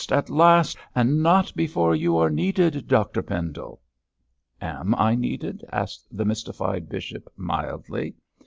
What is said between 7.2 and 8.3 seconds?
mildly.